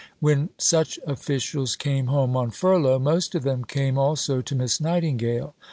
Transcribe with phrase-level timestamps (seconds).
[0.19, 5.53] When such officials came home on furlough, most of them came also to Miss Nightingale.